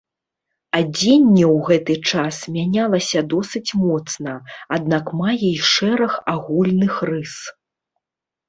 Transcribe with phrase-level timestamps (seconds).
[0.77, 4.33] Адзенне ў гэты час мянялася досыць моцна,
[4.79, 7.33] аднак мае і шэраг агульных рыс.